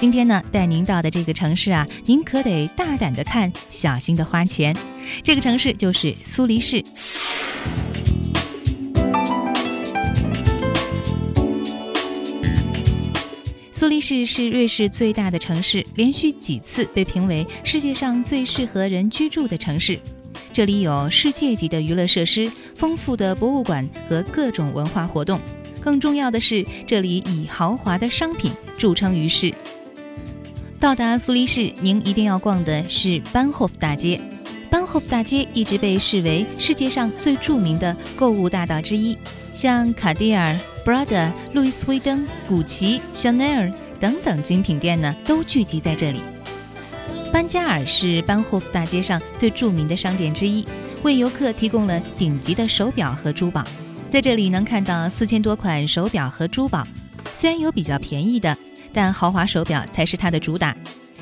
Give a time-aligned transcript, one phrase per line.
[0.00, 4.74] 今天呢，带您到的这个城市啊，您可得大胆的看，小心的花钱。
[5.22, 6.82] 这个城市就是苏黎世。
[13.70, 20.00] 苏黎世是瑞士最大的城市，连续几次被评为世界上最适合人居住的城市。
[20.50, 25.38] 这里有世界级的娱乐设施、丰富的博物馆和各种文化活动。
[25.78, 29.52] 更重要的是，这里以豪华的商品著称于世。
[30.80, 34.18] 到达苏黎世，您一定要逛的是班霍夫大街。
[34.70, 39.14] 班霍夫大街一直被视为世界上最著名的购物大道之一，
[39.52, 46.22] 像卡地亚、Prada、路易斯威登、古奇、香奈儿等等精品店呢，都聚集在这里。
[47.30, 50.66] 班加尔是班霍夫大街上最著名的商店之一，
[51.02, 53.62] 为游客提供了顶级的手表和珠宝。
[54.08, 56.88] 在这里能看到四千多款手表和珠宝，
[57.34, 58.56] 虽然有比较便宜的。
[58.92, 60.76] 但豪华手表才是它的主打，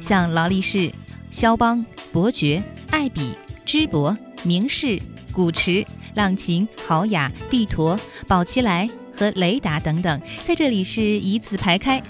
[0.00, 0.90] 像劳力士、
[1.30, 5.00] 肖邦、伯爵、爱彼、芝柏、名仕、
[5.32, 12.02] 古驰、浪琴、豪雅、帝陀、宝奇莱和雷达等等，在这里是一字排开，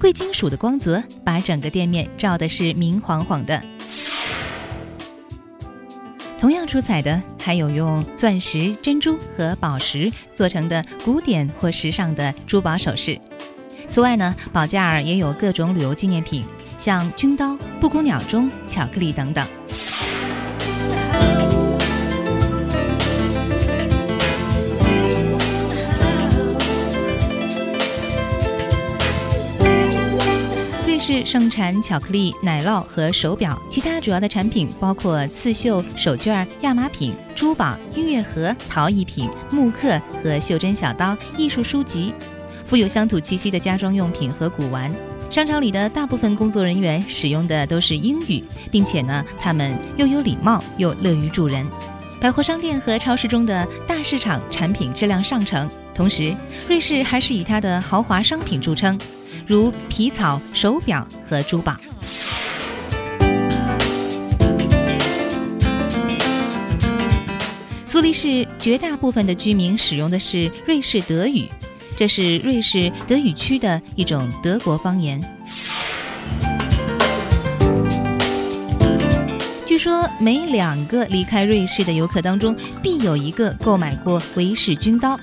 [0.00, 3.62] 贵金属的光泽把整个店面照的是明晃晃的。
[6.36, 13.18] 同样出彩的还有用钻石、珍珠和宝石做成的古典或时尚的珠宝首饰。
[13.94, 16.44] 此外呢，保加尔也有各种旅游纪念品，
[16.76, 19.46] 像军刀、布谷鸟钟、巧克力等等。
[30.84, 42.12] 瑞士盛产巧克力、奶酪和手表，其他主要的产品包括刺绣、手绢、亚麻品、珠宝、音乐盒、陶艺品、木刻和袖珍小刀、艺术书籍。
[42.64, 44.92] 富有乡土气息的家装用品和古玩，
[45.30, 51.66] 商场里的大部分工作人员使用的都是英语，并且呢，他们又有礼貌又乐于助人。
[52.20, 56.34] 百货商店和超市中的大市场产品质量上乘，同时，
[56.66, 58.98] 瑞士还是以它的豪华商品著称，
[59.46, 61.76] 如皮草、手表和珠宝。
[67.84, 71.46] 苏黎世绝大部分的居民使用的是瑞士德语。
[71.96, 75.22] 这是瑞士德语区的一种德国方言。
[79.66, 85.18] 据说每两个离开瑞士的游客当中，必有一个购买过维氏军刀。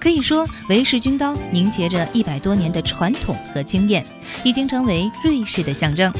[0.00, 4.04] 可以说，维氏军刀凝结着一百多年的传统和经验，
[4.44, 6.12] 已经成为瑞士的象征。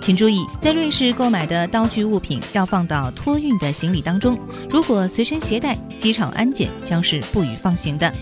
[0.00, 4.38] 请注意，在瑞士购买的刀具物品要放到托运的行李当中，
[4.70, 8.12] 如果随身携带，机场安检将是不予放行的。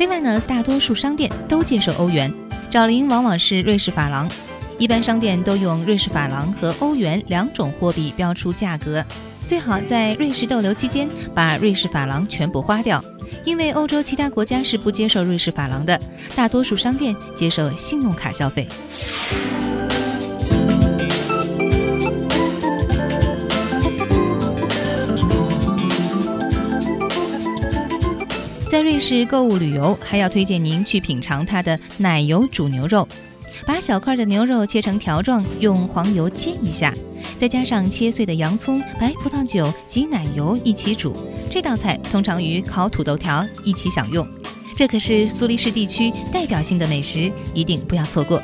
[0.00, 2.32] 另外呢，大多数商店都接受欧元，
[2.70, 4.26] 找零往往是瑞士法郎。
[4.78, 9.04] 一般商店都用瑞士法郎和欧元两种货币标出价格。
[9.44, 13.04] 最好在瑞士逗留期间把瑞士法郎全部花掉，
[13.44, 16.00] 因为欧洲其他国家是不接受瑞士法郎的，
[16.34, 18.66] 大多数商店接受信用卡消费。
[28.70, 33.06] 在瑞士购物旅游，还要推荐您去品尝它的奶油煮牛肉。
[33.66, 36.94] 把小块的牛肉切成条状，用黄油煎一下，
[37.36, 41.16] 再加上切碎的洋葱、白葡萄酒及奶油一起煮。
[41.50, 44.24] 这道菜通常与烤土豆条一起享用。
[44.76, 48.40] 这可是苏黎世地区代表性的美食，一定不要错过。